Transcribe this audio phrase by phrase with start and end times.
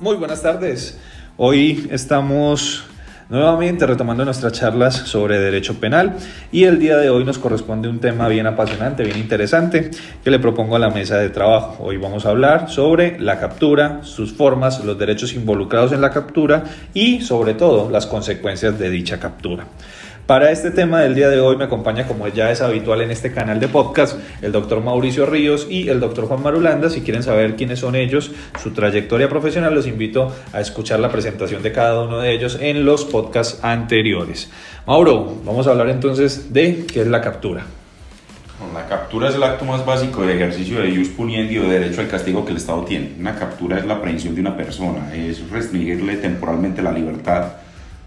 [0.00, 0.98] Muy buenas tardes.
[1.36, 2.86] Hoy estamos
[3.28, 6.16] nuevamente retomando nuestras charlas sobre derecho penal
[6.50, 9.90] y el día de hoy nos corresponde un tema bien apasionante, bien interesante
[10.24, 11.84] que le propongo a la mesa de trabajo.
[11.84, 16.64] Hoy vamos a hablar sobre la captura, sus formas, los derechos involucrados en la captura
[16.94, 19.66] y sobre todo las consecuencias de dicha captura.
[20.30, 23.32] Para este tema del día de hoy me acompaña, como ya es habitual en este
[23.32, 26.88] canal de podcast, el doctor Mauricio Ríos y el doctor Juan Marulanda.
[26.88, 28.30] Si quieren saber quiénes son ellos,
[28.62, 32.84] su trayectoria profesional, los invito a escuchar la presentación de cada uno de ellos en
[32.84, 34.52] los podcasts anteriores.
[34.86, 37.66] Mauro, vamos a hablar entonces de qué es la captura.
[38.72, 42.08] La captura es el acto más básico de ejercicio de jus puniendi de derecho al
[42.08, 43.14] castigo que el Estado tiene.
[43.18, 47.46] Una captura es la aprehensión de una persona, es restringirle temporalmente la libertad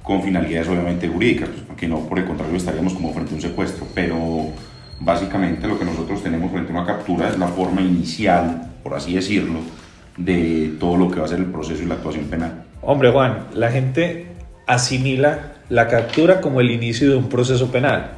[0.03, 3.41] con finalidades obviamente jurídicas, pues, porque no, por el contrario, estaríamos como frente a un
[3.41, 4.49] secuestro, pero
[4.99, 9.16] básicamente lo que nosotros tenemos frente a una captura es la forma inicial, por así
[9.16, 9.59] decirlo,
[10.17, 12.66] de todo lo que va a ser el proceso y la actuación penal.
[12.81, 14.27] Hombre, Juan, la gente
[14.67, 18.11] asimila la captura como el inicio de un proceso penal.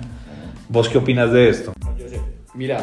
[0.67, 1.73] ¿Vos qué opinas de esto?
[2.55, 2.79] Mira,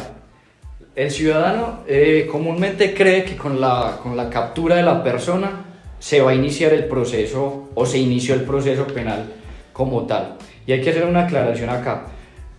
[0.95, 5.72] el ciudadano eh, comúnmente cree que con la, con la captura de la persona
[6.03, 9.23] se va a iniciar el proceso o se inició el proceso penal
[9.71, 10.35] como tal.
[10.67, 12.07] Y hay que hacer una aclaración acá.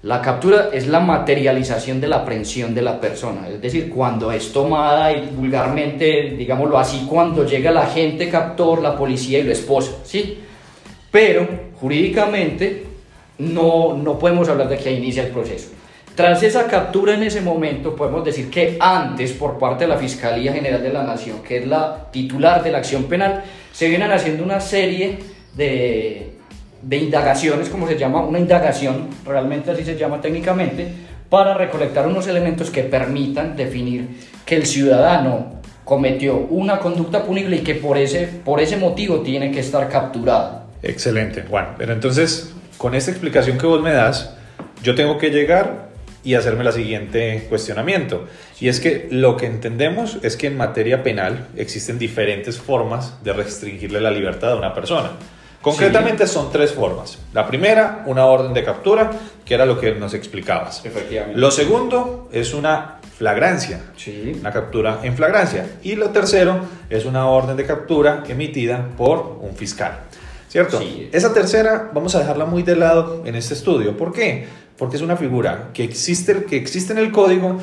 [0.01, 4.51] La captura es la materialización de la aprehensión de la persona, es decir, cuando es
[4.51, 9.93] tomada y vulgarmente, digámoslo así, cuando llega el agente captor, la policía y lo esposa,
[10.05, 10.39] ¿sí?
[11.11, 11.47] Pero
[11.79, 12.85] jurídicamente
[13.41, 15.69] no, no podemos hablar de que inicia el proceso.
[16.15, 20.53] Tras esa captura en ese momento, podemos decir que antes, por parte de la Fiscalía
[20.53, 24.45] General de la Nación, que es la titular de la acción penal, se vienen haciendo
[24.45, 25.19] una serie
[25.57, 26.35] de,
[26.83, 30.87] de indagaciones, como se llama, una indagación, realmente así se llama técnicamente,
[31.29, 34.09] para recolectar unos elementos que permitan definir
[34.47, 39.51] que el ciudadano cometió una conducta punible y que por ese, por ese motivo tiene
[39.51, 40.63] que estar capturado.
[40.81, 41.75] Excelente, Juan.
[41.77, 44.37] Pero entonces, con esta explicación que vos me das,
[44.85, 45.84] yo tengo que llegar
[46.25, 48.27] y hacerme la siguiente cuestionamiento.
[48.61, 53.33] Y es que lo que entendemos es que en materia penal existen diferentes formas de
[53.33, 55.11] restringirle la libertad a una persona.
[55.61, 57.19] Concretamente son tres formas.
[57.33, 59.11] La primera, una orden de captura,
[59.47, 60.85] que era lo que nos explicabas.
[60.85, 61.39] Efectivamente.
[61.41, 64.37] Lo segundo es una flagrancia, Sí.
[64.41, 65.67] una captura en flagrancia.
[65.83, 70.01] Y lo tercero es una orden de captura emitida por un fiscal.
[70.49, 70.79] ¿Cierto?
[70.79, 71.09] Sí.
[71.13, 73.97] Esa tercera vamos a dejarla muy de lado en este estudio.
[73.97, 74.47] ¿Por qué?
[74.79, 77.59] Porque es una figura que existe, que existe en el código,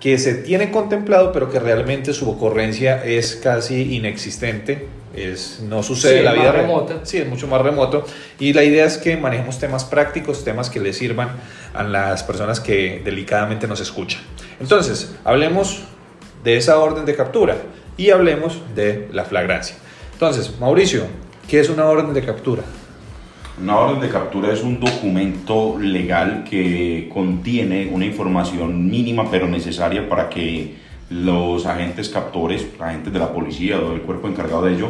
[0.00, 4.86] que se tiene contemplado, pero que realmente su ocurrencia es casi inexistente.
[5.14, 7.00] Es, no sucede Sí, en la vida remota.
[7.02, 8.04] Sí, es mucho más remoto.
[8.38, 11.28] Y la idea es que manejemos temas prácticos, temas que le sirvan
[11.74, 14.22] a las personas que delicadamente nos escuchan.
[14.58, 15.82] Entonces, hablemos
[16.42, 17.56] de esa orden de captura
[17.96, 19.76] y hablemos de la flagrancia.
[20.14, 21.04] Entonces, Mauricio,
[21.48, 22.62] ¿qué es una orden de captura?
[23.60, 30.08] Una orden de captura es un documento legal que contiene una información mínima pero necesaria
[30.08, 30.74] para que
[31.10, 34.88] los agentes captores, agentes de la policía o del cuerpo encargado de ello,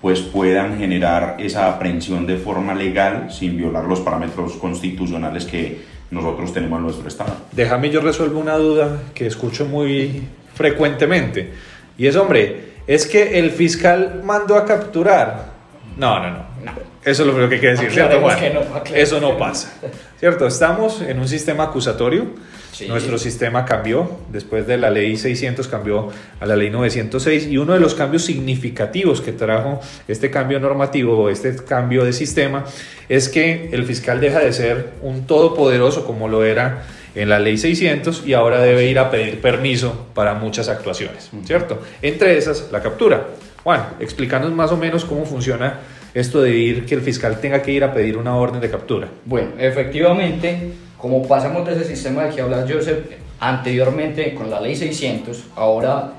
[0.00, 6.52] pues puedan generar esa aprehensión de forma legal sin violar los parámetros constitucionales que nosotros
[6.52, 7.36] tenemos en nuestro Estado.
[7.52, 10.22] Déjame yo resuelvo una duda que escucho muy
[10.54, 11.52] frecuentemente.
[11.96, 15.49] Y es, hombre, es que el fiscal mandó a capturar.
[15.96, 16.38] No, no, no.
[16.64, 16.72] No.
[17.04, 18.38] Eso es lo que hay que decir, ¿cierto, Juan?
[18.38, 18.60] que no,
[18.94, 19.38] Eso no.
[19.38, 19.72] pasa.
[20.18, 20.46] ¿Cierto?
[20.46, 22.26] Estamos en un sistema acusatorio.
[22.72, 22.86] Sí.
[22.86, 24.18] Nuestro sistema cambió.
[24.30, 27.46] Después de la ley 600 cambió a la ley 906.
[27.46, 32.12] Y uno de los cambios significativos que trajo este cambio normativo o este cambio de
[32.12, 32.64] sistema
[33.08, 36.82] es que el fiscal deja de ser un todopoderoso como lo era
[37.14, 41.82] en la ley 600 y ahora debe ir a pedir permiso para muchas actuaciones, ¿cierto?
[42.02, 43.26] Entre esas, la captura.
[43.62, 45.80] Juan, explícanos más o menos cómo funciona
[46.14, 49.08] esto de ir que el fiscal tenga que ir a pedir una orden de captura.
[49.24, 52.98] Bueno, efectivamente, como pasamos de ese sistema del que habla Joseph
[53.38, 56.12] anteriormente con la ley 600, ahora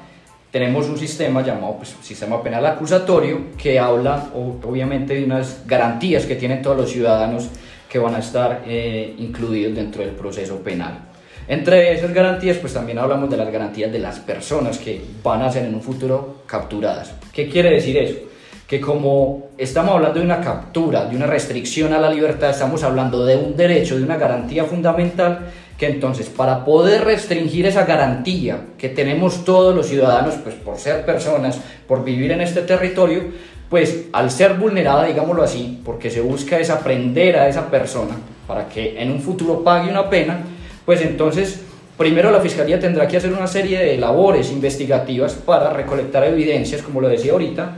[0.52, 6.36] tenemos un sistema llamado pues, sistema penal acusatorio que habla obviamente de unas garantías que
[6.36, 7.48] tienen todos los ciudadanos
[7.90, 11.11] que van a estar eh, incluidos dentro del proceso penal.
[11.52, 15.52] Entre esas garantías, pues también hablamos de las garantías de las personas que van a
[15.52, 17.12] ser en un futuro capturadas.
[17.34, 18.20] ¿Qué quiere decir eso?
[18.66, 23.26] Que como estamos hablando de una captura, de una restricción a la libertad, estamos hablando
[23.26, 28.88] de un derecho, de una garantía fundamental, que entonces para poder restringir esa garantía que
[28.88, 33.24] tenemos todos los ciudadanos, pues por ser personas, por vivir en este territorio,
[33.70, 38.16] pues al ser vulnerada, digámoslo así, porque se busca es aprender a esa persona
[38.48, 40.44] para que en un futuro pague una pena,
[40.86, 41.62] pues entonces
[41.98, 47.02] primero la Fiscalía tendrá que hacer una serie de labores investigativas para recolectar evidencias, como
[47.02, 47.76] lo decía ahorita,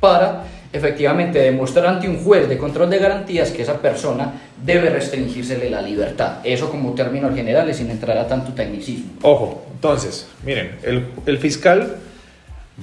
[0.00, 5.70] para efectivamente demostrar ante un juez de control de garantías que esa persona debe restringírsele
[5.70, 6.38] la libertad.
[6.44, 9.12] Eso como términos generales sin entrar a tanto tecnicismo.
[9.22, 11.96] Ojo, entonces, miren, el, el fiscal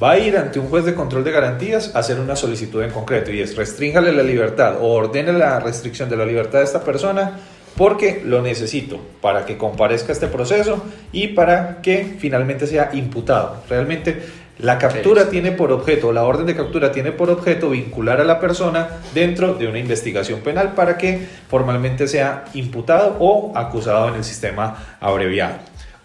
[0.01, 2.89] va a ir ante un juez de control de garantías a hacer una solicitud en
[2.89, 6.83] concreto y es restríngale la libertad o ordene la restricción de la libertad de esta
[6.83, 7.33] persona
[7.77, 13.57] porque lo necesito para que comparezca este proceso y para que finalmente sea imputado.
[13.69, 14.21] Realmente
[14.59, 18.39] la captura tiene por objeto, la orden de captura tiene por objeto vincular a la
[18.39, 24.23] persona dentro de una investigación penal para que formalmente sea imputado o acusado en el
[24.23, 25.55] sistema abreviado.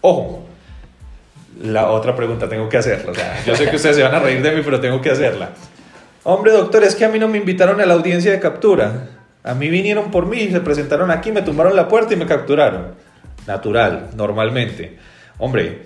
[0.01, 0.45] Ojo,
[1.61, 3.11] la otra pregunta tengo que hacerla.
[3.11, 5.11] O sea, yo sé que ustedes se van a reír de mí, pero tengo que
[5.11, 5.51] hacerla.
[6.23, 9.18] Hombre, doctor, es que a mí no me invitaron a la audiencia de captura.
[9.43, 12.95] A mí vinieron por mí, se presentaron aquí, me tumbaron la puerta y me capturaron.
[13.47, 14.97] Natural, normalmente.
[15.37, 15.83] Hombre,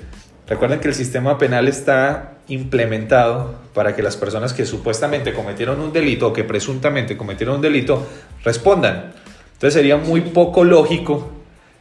[0.48, 5.94] recuerden que el sistema penal está implementado para que las personas que supuestamente cometieron un
[5.94, 8.08] delito o que presuntamente cometieron un delito
[8.44, 9.14] respondan.
[9.54, 11.32] Entonces sería muy poco lógico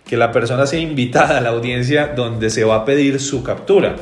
[0.06, 3.96] que la persona sea invitada a la audiencia donde se va a pedir su captura.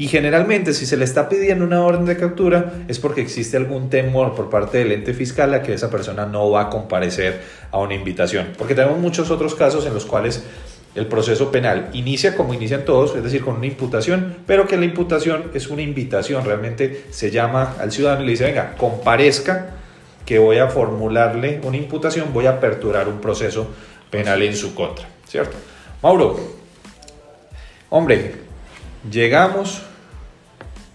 [0.00, 3.90] Y generalmente si se le está pidiendo una orden de captura es porque existe algún
[3.90, 7.76] temor por parte del ente fiscal a que esa persona no va a comparecer a
[7.76, 8.54] una invitación.
[8.56, 10.42] Porque tenemos muchos otros casos en los cuales
[10.94, 14.86] el proceso penal inicia como inician todos, es decir, con una imputación, pero que la
[14.86, 19.74] imputación es una invitación, realmente se llama al ciudadano y le dice, venga, comparezca,
[20.24, 23.68] que voy a formularle una imputación, voy a aperturar un proceso
[24.08, 25.58] penal en su contra, ¿cierto?
[26.00, 26.40] Mauro,
[27.90, 28.36] hombre,
[29.10, 29.82] llegamos,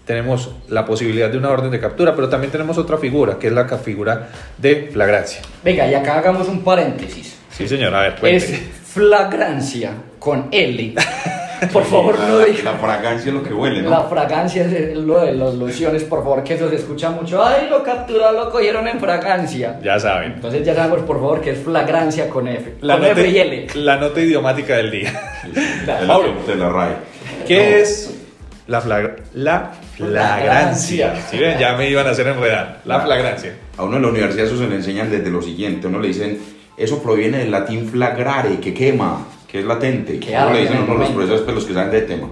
[0.06, 3.52] tenemos la posibilidad de una orden de captura, pero también tenemos otra figura, que es
[3.52, 5.42] la figura de flagrancia.
[5.62, 7.36] Venga, y acá hagamos un paréntesis.
[7.50, 8.68] Sí, señor, a ver, Es cuente.
[8.84, 10.94] flagrancia con L.
[11.72, 12.64] Por favor, la, no la, diga.
[12.72, 13.88] la fragancia es lo que huele, ¿no?
[13.88, 17.42] La fragancia es lo de las lociones, por favor, que eso se escucha mucho.
[17.42, 19.80] Ay, lo capturaron, lo cogieron en fragancia.
[19.82, 20.32] Ya saben.
[20.32, 22.74] Entonces ya sabemos, por favor, que es flagrancia con F.
[22.82, 23.66] La con nota, F y L.
[23.74, 25.18] la nota idiomática del día.
[25.86, 26.34] De la, Mauro.
[26.46, 26.92] de la RAE.
[27.48, 28.14] ¿Qué No, es
[28.66, 31.10] la, flag- la flagrancia?
[31.10, 31.30] Flagrancia.
[31.30, 31.58] ¿Sí ven?
[31.58, 32.80] Ya me iban a hacer enredar.
[32.84, 33.56] La flagrancia.
[33.76, 35.86] A uno en la universidad eso se le enseñan desde lo siguiente.
[35.86, 36.38] A uno le dicen,
[36.76, 40.20] eso proviene del latín flagrare, que quema, que es latente.
[40.20, 42.28] Que uno le dicen uno los profesores, pues los que saben de tema.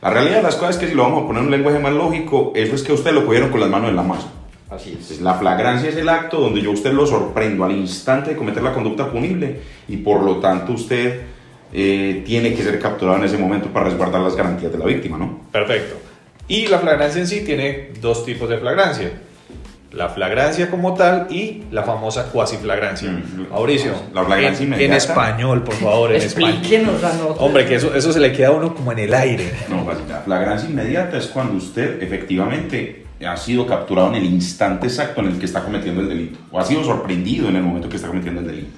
[0.00, 1.80] La realidad de las cosas es que si lo vamos a poner en un lenguaje
[1.80, 4.28] más lógico, eso es que usted lo cogieron con las manos en la masa.
[4.70, 4.96] Así es.
[4.96, 8.36] Entonces, la flagrancia es el acto donde yo a usted lo sorprendo al instante de
[8.36, 11.22] cometer la conducta punible y por lo tanto usted
[11.72, 15.18] eh, tiene que ser capturado en ese momento para resguardar las garantías de la víctima,
[15.18, 15.40] ¿no?
[15.50, 16.07] Perfecto.
[16.48, 19.10] Y la flagrancia en sí tiene dos tipos de flagrancia.
[19.92, 23.10] La flagrancia como tal y la famosa cuasiflagrancia.
[23.10, 23.48] Mm.
[23.50, 24.96] Mauricio, La flagrancia en, en inmediata.
[24.96, 26.50] español, por favor, en español.
[26.50, 27.40] Explíquenos la nota.
[27.42, 29.50] Hombre, que eso, eso se le queda a uno como en el aire.
[29.68, 35.20] No, la flagrancia inmediata es cuando usted efectivamente ha sido capturado en el instante exacto
[35.22, 37.96] en el que está cometiendo el delito o ha sido sorprendido en el momento que
[37.96, 38.68] está cometiendo el delito.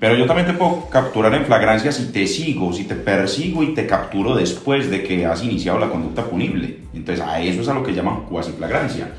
[0.00, 3.74] Pero yo también te puedo capturar en flagrancia si te sigo, si te persigo y
[3.74, 6.78] te capturo después de que has iniciado la conducta punible.
[6.94, 9.10] Entonces a eso es a lo que llaman cuasi flagrancia.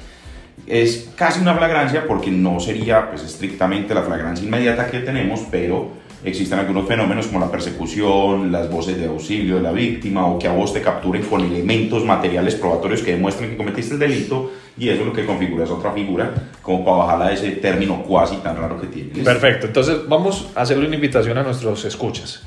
[0.66, 5.92] Es casi una flagrancia porque no sería pues, estrictamente la flagrancia inmediata que tenemos, pero
[6.24, 10.48] existen algunos fenómenos como la persecución, las voces de auxilio de la víctima o que
[10.48, 14.90] a vos te capturen con elementos materiales probatorios que demuestren que cometiste el delito y
[14.90, 18.38] eso es lo que configura esa otra figura como para bajarla de ese término cuasi
[18.38, 19.24] tan raro que tiene.
[19.24, 22.44] Perfecto, entonces vamos a hacerle una invitación a nuestros escuchas.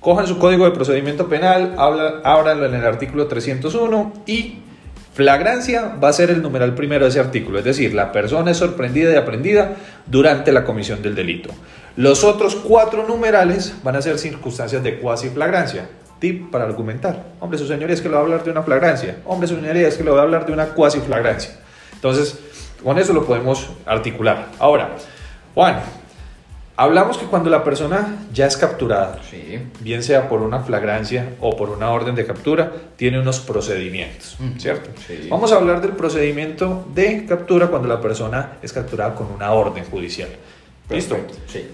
[0.00, 4.60] Cojan su código de procedimiento penal, ábranlo en el artículo 301 y
[5.20, 8.56] flagrancia va a ser el numeral primero de ese artículo, es decir, la persona es
[8.56, 11.50] sorprendida y aprendida durante la comisión del delito.
[11.94, 15.90] Los otros cuatro numerales van a ser circunstancias de cuasi flagrancia.
[16.20, 17.22] Tip para argumentar.
[17.38, 19.18] Hombre, su señoría es que le va a hablar de una flagrancia.
[19.26, 21.50] Hombre, su señoría es que le va a hablar de una cuasi flagrancia.
[21.92, 22.38] Entonces,
[22.82, 24.46] con eso lo podemos articular.
[24.58, 24.96] Ahora,
[25.54, 25.80] Juan,
[26.80, 29.60] hablamos que cuando la persona ya es capturada, Sí.
[29.80, 34.58] bien sea por una flagrancia o por una orden de captura, tiene unos procedimientos, Ujú.
[34.58, 34.88] ¿cierto?
[35.06, 35.26] Sí.
[35.28, 39.84] Vamos a hablar del procedimiento de captura cuando la persona es capturada con una orden
[39.84, 40.30] judicial.
[40.88, 41.16] ¿Listo?
[41.46, 41.66] Sí.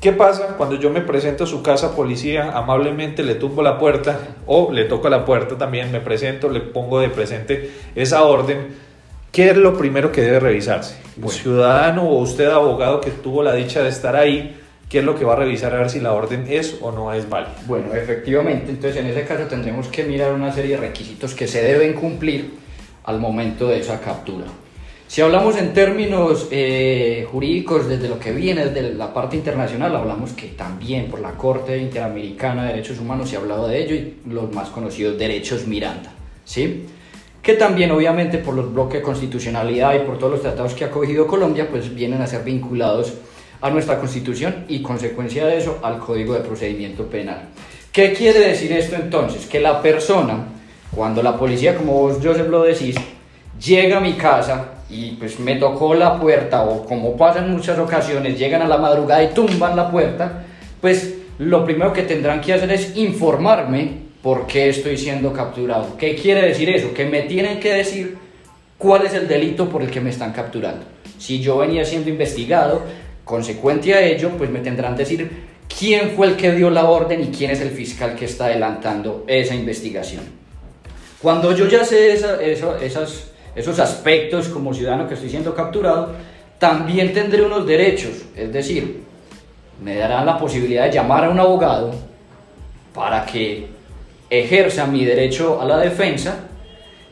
[0.00, 4.18] ¿Qué pasa cuando yo me presento a su casa, policía, amablemente le tumbo la puerta
[4.46, 8.91] o le toco la puerta también, me presento, le pongo de presente esa orden?
[9.32, 10.94] ¿Qué es lo primero que debe revisarse?
[11.16, 11.30] Bueno.
[11.30, 14.60] ciudadano o usted, abogado, que tuvo la dicha de estar ahí,
[14.90, 17.14] ¿qué es lo que va a revisar a ver si la orden es o no
[17.14, 17.54] es válida?
[17.66, 21.62] Bueno, efectivamente, entonces en ese caso tendremos que mirar una serie de requisitos que se
[21.62, 22.50] deben cumplir
[23.04, 24.44] al momento de esa captura.
[25.08, 30.32] Si hablamos en términos eh, jurídicos, desde lo que viene, desde la parte internacional, hablamos
[30.32, 34.14] que también por la Corte Interamericana de Derechos Humanos se ha hablado de ello y
[34.28, 36.12] los más conocidos derechos Miranda,
[36.44, 36.84] ¿sí?
[37.42, 40.90] Que también obviamente por los bloques de constitucionalidad y por todos los tratados que ha
[40.90, 43.14] cogido Colombia, pues vienen a ser vinculados
[43.60, 47.48] a nuestra constitución y consecuencia de eso al Código de Procedimiento Penal.
[47.90, 49.46] ¿Qué quiere decir esto entonces?
[49.46, 50.46] Que la persona,
[50.94, 52.96] cuando la policía, como vos Joseph lo decís,
[53.60, 57.78] llega a mi casa y pues me tocó la puerta o como pasa en muchas
[57.78, 60.44] ocasiones, llegan a la madrugada y tumban la puerta,
[60.80, 65.96] pues lo primero que tendrán que hacer es informarme por qué estoy siendo capturado.
[65.96, 66.94] ¿Qué quiere decir eso?
[66.94, 68.16] Que me tienen que decir
[68.78, 70.84] cuál es el delito por el que me están capturando.
[71.18, 72.82] Si yo venía siendo investigado,
[73.24, 75.30] consecuente a ello, pues me tendrán que decir
[75.78, 79.24] quién fue el que dio la orden y quién es el fiscal que está adelantando
[79.26, 80.22] esa investigación.
[81.20, 86.12] Cuando yo ya sé esos aspectos como ciudadano que estoy siendo capturado,
[86.58, 89.02] también tendré unos derechos, es decir,
[89.82, 91.92] me darán la posibilidad de llamar a un abogado
[92.94, 93.66] para que
[94.40, 96.48] ejerza mi derecho a la defensa,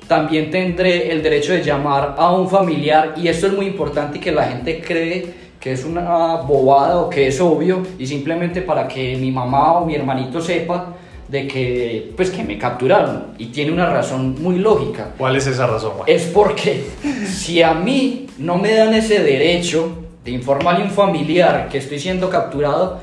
[0.08, 4.20] también tendré el derecho de llamar a un familiar y esto es muy importante y
[4.20, 8.88] que la gente cree que es una bobada o que es obvio y simplemente para
[8.88, 10.96] que mi mamá o mi hermanito sepa
[11.28, 13.34] de que, pues, que me capturaron.
[13.38, 15.12] Y tiene una razón muy lógica.
[15.16, 16.86] ¿Cuál es esa razón, Es porque
[17.26, 19.92] si a mí no me dan ese derecho
[20.24, 23.00] de informarle a un familiar que estoy siendo capturado,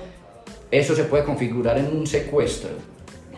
[0.72, 2.72] eso se puede configurar en un secuestro.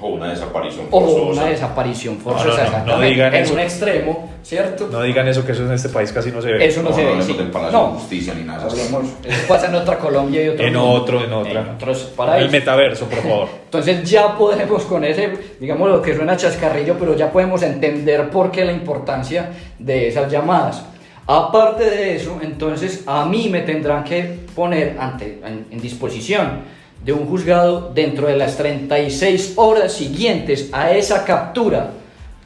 [0.01, 1.19] O una desaparición forzosa.
[1.19, 4.87] O una desaparición forzosa, no, no, digan en un extremo, ¿cierto?
[4.89, 6.65] No digan eso, que eso en este país casi no se ve.
[6.65, 7.21] Eso no, se ve.
[7.21, 7.33] Sí.
[7.33, 8.63] del Palacio de Justicia ni nada.
[8.63, 11.61] Hablemos, eso pasa en otra Colombia y otro En otro, en otra.
[11.61, 12.45] En otros paraísos.
[12.45, 13.49] el metaverso, por favor.
[13.65, 18.51] Entonces ya podemos con ese, digamos lo que suena chascarrillo, pero ya podemos entender por
[18.51, 20.85] qué la importancia de esas llamadas.
[21.27, 27.25] Aparte de eso, entonces a mí me tendrán que poner ante, en disposición de un
[27.27, 31.91] juzgado dentro de las 36 horas siguientes a esa captura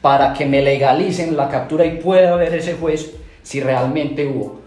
[0.00, 4.64] para que me legalicen la captura y pueda ver ese juez si realmente hubo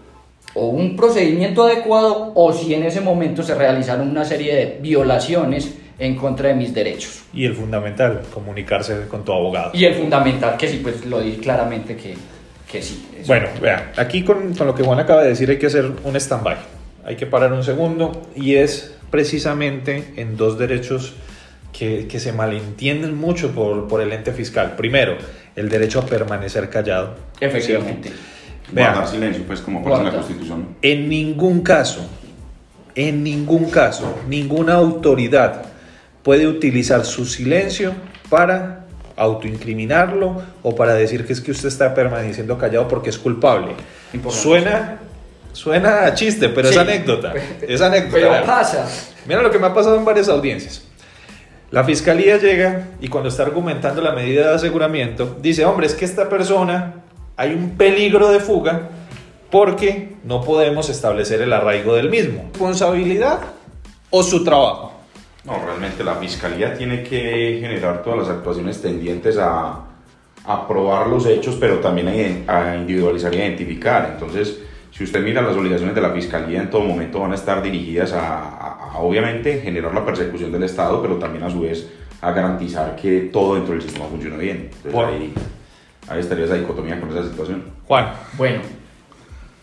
[0.54, 5.74] o un procedimiento adecuado o si en ese momento se realizaron una serie de violaciones
[5.98, 7.22] en contra de mis derechos.
[7.32, 9.70] Y el fundamental, comunicarse con tu abogado.
[9.74, 12.14] Y el fundamental, que sí, pues lo di claramente que,
[12.70, 13.06] que sí.
[13.26, 16.16] Bueno, vea, aquí con, con lo que Juan acaba de decir hay que hacer un
[16.16, 16.56] stand-by.
[17.04, 21.14] Hay que parar un segundo y es precisamente en dos derechos
[21.72, 24.76] que, que se malentienden mucho por, por, el ente fiscal.
[24.76, 25.16] Primero,
[25.56, 27.16] el derecho a permanecer callado.
[27.40, 28.12] Efectivamente.
[28.72, 30.68] Guardar silencio, pues como pasa en la Constitución.
[30.82, 32.06] En ningún caso,
[32.94, 35.66] en ningún caso, ninguna autoridad
[36.22, 37.94] puede utilizar su silencio
[38.28, 38.84] para
[39.16, 43.72] autoincriminarlo o para decir que es que usted está permaneciendo callado porque es culpable.
[44.28, 44.98] Suena
[45.58, 47.34] Suena a chiste, pero es anécdota.
[47.66, 48.14] Es anécdota.
[48.14, 48.88] Pero pasa.
[49.26, 50.84] Mira lo que me ha pasado en varias audiencias.
[51.72, 56.04] La fiscalía llega y cuando está argumentando la medida de aseguramiento, dice, hombre, es que
[56.04, 57.02] esta persona
[57.36, 58.82] hay un peligro de fuga
[59.50, 62.50] porque no podemos establecer el arraigo del mismo.
[62.52, 63.40] ¿Responsabilidad
[64.10, 64.92] o su trabajo?
[65.42, 69.80] No, realmente la fiscalía tiene que generar todas las actuaciones tendientes a,
[70.44, 74.10] a probar los hechos, pero también a, a individualizar y identificar.
[74.12, 74.58] Entonces,
[74.90, 78.12] si usted mira las obligaciones de la Fiscalía en todo momento van a estar dirigidas
[78.12, 81.88] a, obviamente, generar la persecución del Estado, pero también a su vez
[82.20, 84.70] a garantizar que todo dentro del sistema funcione bien.
[84.84, 85.32] Entonces
[86.10, 87.64] ahí, estaría esa dicotomía con esa situación.
[87.86, 88.12] Juan.
[88.32, 88.60] Bueno,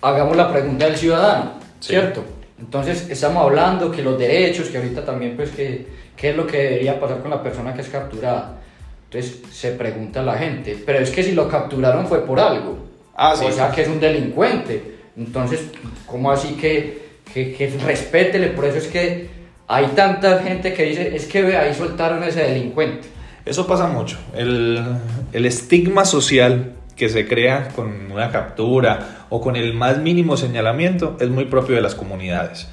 [0.02, 2.24] hagamos la pregunta del ciudadano, ¿cierto?
[2.58, 6.58] Entonces estamos hablando que los derechos, que ahorita también pues que qué es lo que
[6.58, 8.60] debería pasar con la persona que es capturada.
[9.06, 12.86] Entonces se pregunta la gente, pero es que si lo capturaron fue por algo.
[13.16, 14.95] Ah, o sea que es un delincuente.
[15.18, 15.62] Entonces,
[16.06, 18.50] ¿cómo así que, que, que respétele?
[18.50, 19.30] Por eso es que
[19.68, 23.08] hay tanta gente que dice, es que ahí soltaron a ese delincuente.
[23.46, 24.18] Eso pasa mucho.
[24.36, 24.84] El,
[25.32, 31.18] el estigma social que se crea con una captura o con el más mínimo señalamiento
[31.20, 32.68] es muy propio de las comunidades.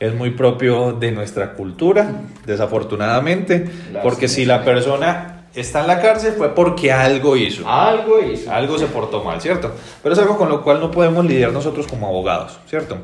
[0.00, 3.68] Es muy propio de nuestra cultura, desafortunadamente,
[4.02, 7.68] porque si la persona está en la cárcel fue porque algo hizo.
[7.68, 8.50] Algo hizo.
[8.50, 9.72] Algo se portó mal, ¿cierto?
[10.02, 12.98] Pero es algo con lo cual no podemos lidiar nosotros como abogados, ¿cierto?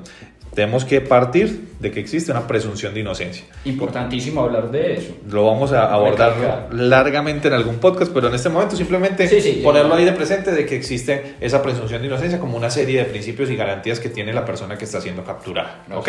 [0.54, 3.44] Tenemos que partir de que existe una presunción de inocencia.
[3.64, 5.14] Importantísimo hablar de eso.
[5.28, 9.28] Lo vamos a abordar largamente en algún podcast, pero en este momento simplemente
[9.64, 13.04] ponerlo ahí de presente de que existe esa presunción de inocencia como una serie de
[13.06, 15.84] principios y garantías que tiene la persona que está siendo capturada.
[15.92, 16.08] ¿Ok?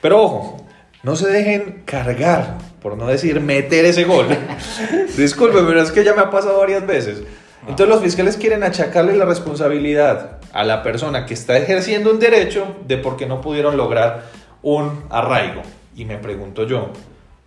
[0.00, 0.64] Pero ojo,
[1.02, 4.26] no se dejen cargar, por no decir meter ese gol.
[5.16, 7.22] Disculpe, pero es que ya me ha pasado varias veces.
[7.62, 12.76] Entonces los fiscales quieren achacarle la responsabilidad a la persona que está ejerciendo un derecho
[12.86, 14.24] de por qué no pudieron lograr
[14.62, 15.62] un arraigo.
[15.96, 16.90] Y me pregunto yo,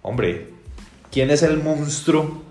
[0.01, 0.49] hombre,
[1.11, 2.43] ¿quién es el monstruo?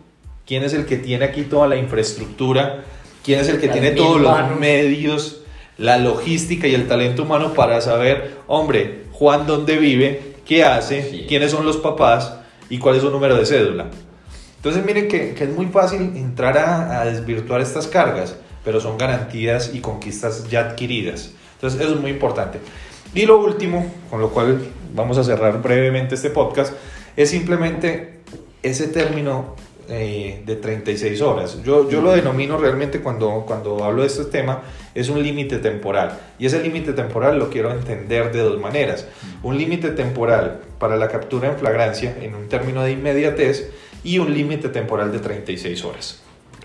[0.47, 2.85] ¿Quién es el que tiene aquí toda la infraestructura?
[3.25, 5.41] ¿Quién es el que tiene todos los medios,
[5.79, 11.51] la logística y el talento humano para saber, hombre, Juan dónde vive, qué hace, quiénes
[11.51, 12.35] son los papás
[12.69, 13.87] y cuál es su número de cédula?
[14.57, 18.97] Entonces miren que, que es muy fácil entrar a, a desvirtuar estas cargas, pero son
[18.97, 21.33] garantías y conquistas ya adquiridas.
[21.55, 22.59] Entonces eso es muy importante.
[23.15, 24.61] Y lo último, con lo cual
[24.95, 26.73] vamos a cerrar brevemente este podcast,
[27.17, 28.21] es simplemente
[28.63, 29.55] ese término
[29.89, 31.63] eh, de 36 horas.
[31.63, 34.63] Yo, yo lo denomino realmente cuando, cuando hablo de este tema,
[34.95, 36.19] es un límite temporal.
[36.39, 39.07] Y ese límite temporal lo quiero entender de dos maneras.
[39.43, 43.71] Un límite temporal para la captura en flagrancia en un término de inmediatez
[44.03, 46.23] y un límite temporal de 36 horas.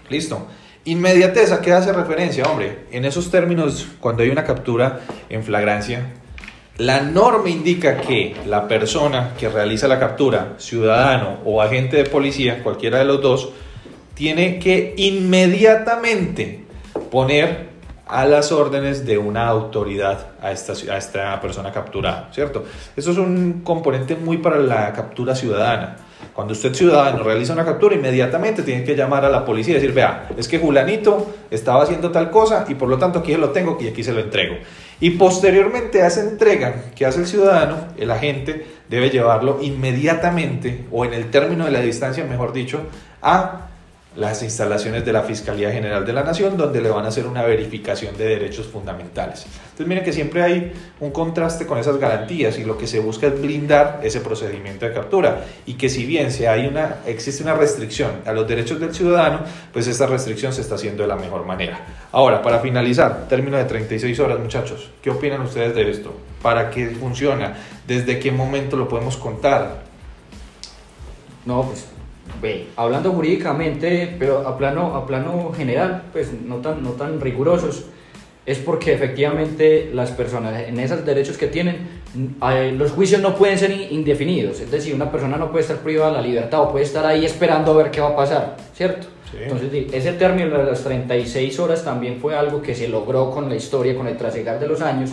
[0.09, 0.47] Listo.
[0.85, 2.45] Inmediatez, ¿a qué hace referencia?
[2.45, 6.13] Hombre, en esos términos, cuando hay una captura en flagrancia,
[6.79, 12.63] la norma indica que la persona que realiza la captura, ciudadano o agente de policía,
[12.63, 13.49] cualquiera de los dos,
[14.13, 16.63] tiene que inmediatamente
[17.11, 17.67] poner
[18.07, 22.63] a las órdenes de una autoridad a esta, persona capturada, ¿cierto?
[22.95, 25.97] Eso es un componente muy para la captura ciudadana.
[26.33, 29.93] Cuando usted ciudadano realiza una captura, inmediatamente tiene que llamar a la policía y decir,
[29.93, 33.49] vea, es que Julanito estaba haciendo tal cosa y por lo tanto aquí se lo
[33.49, 34.55] tengo y aquí se lo entrego.
[34.99, 41.05] Y posteriormente a esa entrega que hace el ciudadano, el agente debe llevarlo inmediatamente o
[41.05, 42.81] en el término de la distancia, mejor dicho,
[43.21, 43.68] a
[44.19, 47.43] las instalaciones de la Fiscalía General de la Nación, donde le van a hacer una
[47.43, 49.45] verificación de derechos fundamentales.
[49.45, 53.27] Entonces miren que siempre hay un contraste con esas garantías y lo que se busca
[53.27, 57.53] es blindar ese procedimiento de captura y que si bien si hay una, existe una
[57.53, 59.39] restricción a los derechos del ciudadano,
[59.71, 61.79] pues esta restricción se está haciendo de la mejor manera.
[62.11, 66.13] Ahora, para finalizar, término de 36 horas, muchachos, ¿qué opinan ustedes de esto?
[66.41, 67.55] ¿Para qué funciona?
[67.87, 69.83] ¿Desde qué momento lo podemos contar?
[71.45, 71.85] No, pues,
[72.41, 77.85] ve, hablando jurídicamente, pero a plano, a plano general, pues no tan, no tan rigurosos,
[78.45, 81.99] es porque efectivamente las personas en esos derechos que tienen,
[82.51, 85.77] eh, los juicios no pueden ser in- indefinidos, es decir, una persona no puede estar
[85.77, 88.57] privada de la libertad o puede estar ahí esperando a ver qué va a pasar,
[88.73, 89.07] ¿cierto?
[89.29, 89.37] Sí.
[89.43, 93.55] Entonces, ese término de las 36 horas también fue algo que se logró con la
[93.55, 95.11] historia, con el trasegar de los años,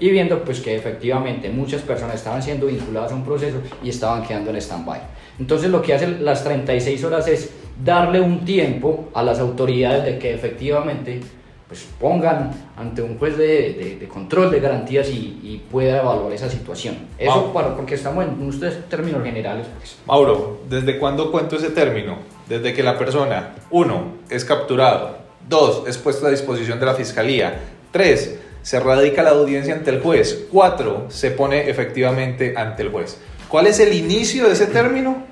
[0.00, 4.22] y viendo pues que efectivamente muchas personas estaban siendo vinculadas a un proceso y estaban
[4.24, 5.00] quedando en stand-by.
[5.38, 7.50] Entonces lo que hacen las 36 horas es
[7.84, 11.20] darle un tiempo a las autoridades de que efectivamente
[11.68, 16.32] pues pongan ante un juez de, de- de control de garantías y, y pueda evaluar
[16.32, 16.96] esa situación.
[17.18, 19.66] Eso para, porque estamos en unos términos generales.
[19.76, 19.96] pues.
[20.06, 22.18] Mauro, ¿desde cuándo cuento ese término?
[22.48, 27.58] Desde que la persona, uno, es capturado, dos, es puesto a disposición de la fiscalía,
[27.90, 33.16] tres, se radica la audiencia ante el juez, cuatro, se pone efectivamente ante el juez.
[33.46, 35.22] ¿Cuál es el inicio de ese término?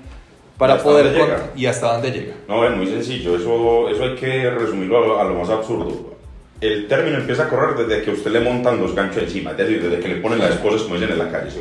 [0.57, 1.37] Para ¿Y hasta poder dónde llega?
[1.39, 2.35] cont- y hasta dónde llega.
[2.47, 6.15] No, es muy sencillo, eso, eso hay que resumirlo a lo, a lo más absurdo.
[6.61, 9.83] El término empieza a correr desde que usted le montan los ganchos encima, es decir,
[9.83, 11.51] desde que le ponen las esposas como dicen en la calle.
[11.51, 11.59] ¿sí?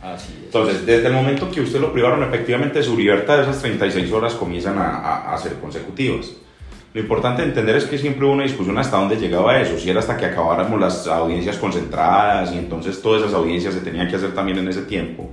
[0.00, 0.44] Así es.
[0.46, 4.32] Entonces, desde el momento que usted lo privaron efectivamente de su libertad, esas 36 horas
[4.32, 6.30] comienzan a, a- a ser consecutivas.
[6.94, 9.88] Lo importante de entender es que siempre hubo una discusión hasta dónde llegaba eso, si
[9.88, 14.16] era hasta que acabáramos las audiencias concentradas y entonces todas esas audiencias se tenían que
[14.16, 15.30] hacer también en ese tiempo,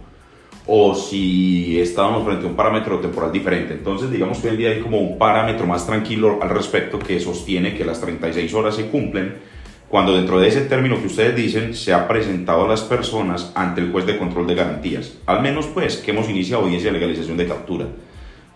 [0.65, 3.73] o si estábamos frente a un parámetro temporal diferente.
[3.73, 7.19] Entonces, digamos que hoy en día hay como un parámetro más tranquilo al respecto que
[7.19, 9.35] sostiene que las 36 horas se cumplen
[9.89, 13.81] cuando dentro de ese término que ustedes dicen se ha presentado a las personas ante
[13.81, 15.17] el juez de control de garantías.
[15.25, 17.85] Al menos pues que hemos iniciado audiencia de legalización de captura.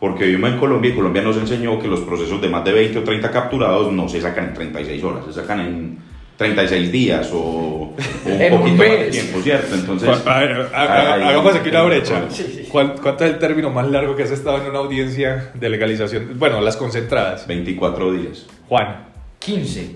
[0.03, 2.99] Porque vivimos en Colombia y Colombia nos enseñó que los procesos de más de 20
[2.99, 5.97] o 30 capturados no se sacan en 36 horas, se sacan en
[6.35, 7.95] 36 días o, o
[8.27, 9.73] un poquito más de tiempo, ¿cierto?
[9.75, 12.25] Entonces, A ver, ha- ahí- hagamos aquí una brecha.
[12.29, 12.67] Sí, sí.
[12.69, 16.31] ¿Cuál- ¿Cuánto es el término más largo que has estado en una audiencia de legalización?
[16.37, 17.47] Bueno, las concentradas.
[17.47, 18.45] 24 días.
[18.67, 19.05] Juan,
[19.39, 19.89] 15,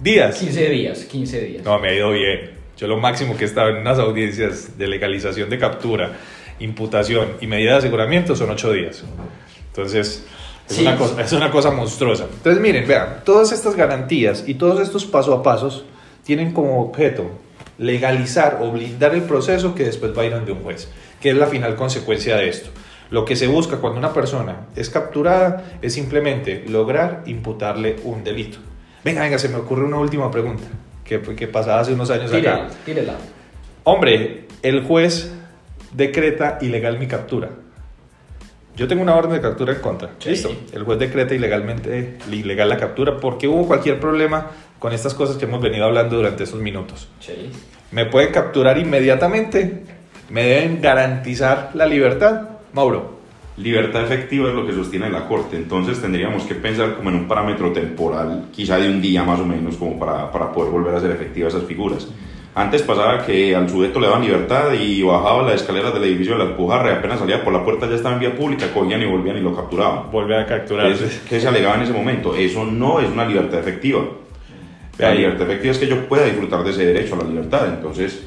[0.00, 0.38] días.
[0.38, 1.62] 15 días, 15 días.
[1.62, 2.52] No, me ha ido bien.
[2.78, 6.12] Yo lo máximo que he estado en unas audiencias de legalización de captura,
[6.62, 9.02] imputación y medida de aseguramiento son ocho días.
[9.68, 10.24] Entonces,
[10.68, 10.82] es, Sí.
[10.82, 12.26] una, cosa, es una cosa monstruosa.
[12.32, 15.84] Entonces, miren, vean, todas estas garantías y todos estos paso a pasos
[16.24, 17.30] tienen como objeto
[17.78, 20.88] legalizar o blindar el proceso que después va a ir ante un juez,
[21.20, 22.70] que es la final consecuencia de esto.
[23.10, 28.58] Lo que se busca cuando una persona es capturada es simplemente lograr imputarle un delito.
[29.04, 30.62] Venga, venga, se me ocurre una última pregunta
[31.04, 32.68] que, que pasaba hace unos años Tírela, acá.
[32.86, 33.14] tírela.
[33.84, 35.32] Hombre, el juez
[35.92, 37.50] decreta ilegal mi captura.
[38.74, 40.10] Yo tengo una orden de captura en contra.
[40.18, 40.30] Sí.
[40.30, 40.50] Listo.
[40.72, 45.44] El juez decreta ilegalmente ilegal la captura porque hubo cualquier problema con estas cosas que
[45.44, 47.08] hemos venido hablando durante esos minutos.
[47.20, 47.50] Sí.
[47.90, 49.84] Me pueden capturar inmediatamente.
[50.30, 52.48] Me deben garantizar la libertad.
[52.72, 53.20] Mauro.
[53.58, 57.28] Libertad efectiva es lo que sostiene la Corte, entonces tendríamos que pensar como en un
[57.28, 60.96] parámetro temporal, quizá de un día más o menos, como para, para poder volver a
[60.96, 62.08] hacer efectivas esas figuras.
[62.54, 66.44] Antes pasaba que al sujeto le daban libertad y bajaba las escaleras del edificio de
[66.44, 69.06] la Alpujarra y apenas salía por la puerta ya estaba en vía pública, cogían y
[69.06, 70.10] volvían y lo capturaban.
[70.10, 70.94] Volver a capturar.
[71.28, 72.34] ¿Qué, se alegaba en ese momento?
[72.34, 74.04] Eso no es una libertad efectiva.
[74.98, 75.18] La Ahí.
[75.18, 77.68] libertad efectiva es que yo pueda disfrutar de ese derecho a la libertad.
[77.68, 78.22] Entonces,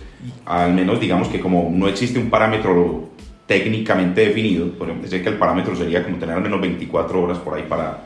[0.45, 3.09] al menos digamos que como no existe un parámetro
[3.45, 7.37] técnicamente definido, por ejemplo, sé que el parámetro sería como tener al menos 24 horas
[7.37, 8.05] por ahí para,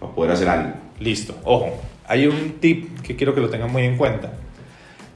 [0.00, 0.72] para poder hacer algo.
[0.98, 1.36] Listo.
[1.44, 4.32] Ojo, hay un tip que quiero que lo tengan muy en cuenta.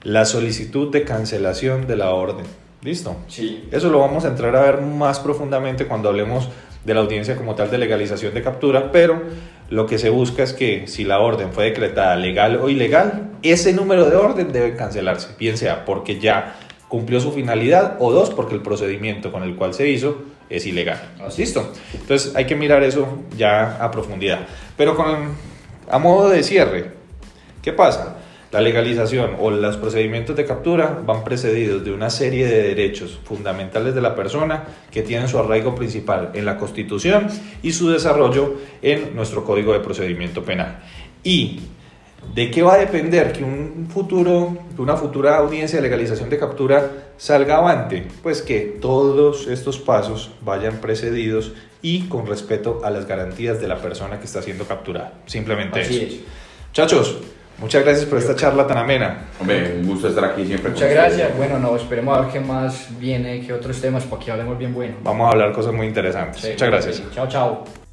[0.07, 2.47] La solicitud de cancelación de la orden.
[2.81, 3.16] ¿Listo?
[3.27, 3.64] Sí.
[3.73, 6.49] Eso lo vamos a entrar a ver más profundamente cuando hablemos
[6.85, 9.21] de la audiencia como tal de legalización de captura, pero
[9.69, 13.73] lo que se busca es que si la orden fue decretada legal o ilegal, ese
[13.73, 16.55] número de orden debe cancelarse, bien sea porque ya
[16.87, 21.01] cumplió su finalidad o dos, porque el procedimiento con el cual se hizo es ilegal.
[21.27, 21.73] Así ¿Listo?
[21.95, 24.47] Entonces hay que mirar eso ya a profundidad.
[24.77, 25.33] Pero con,
[25.90, 26.92] a modo de cierre,
[27.61, 28.15] ¿qué pasa?
[28.52, 33.94] La legalización o los procedimientos de captura van precedidos de una serie de derechos fundamentales
[33.94, 37.26] de la persona que tienen su arraigo principal en la Constitución
[37.62, 40.78] y su desarrollo en nuestro Código de Procedimiento Penal.
[41.24, 41.61] ¿Y
[42.35, 47.12] de qué va a depender que un futuro, una futura audiencia de legalización de captura
[47.16, 48.06] salga avante?
[48.22, 53.78] Pues que todos estos pasos vayan precedidos y con respeto a las garantías de la
[53.78, 55.14] persona que está siendo capturada.
[55.26, 56.06] Simplemente Así eso.
[56.06, 56.20] es.
[56.68, 57.18] Muchachos,
[57.59, 59.27] muchas gracias por esta charla tan amena.
[59.40, 60.71] Hombre, un gusto estar aquí siempre.
[60.71, 61.16] Muchas con ustedes.
[61.19, 61.37] gracias.
[61.37, 64.75] Bueno, no, esperemos a ver qué más viene, qué otros temas para que hablemos bien
[64.75, 64.97] bueno.
[65.03, 66.42] Vamos a hablar cosas muy interesantes.
[66.42, 66.51] Sí.
[66.51, 67.03] Muchas gracias.
[67.14, 67.86] Chao, chao.